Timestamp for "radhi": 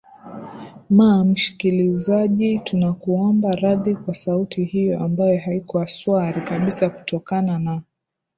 3.51-3.95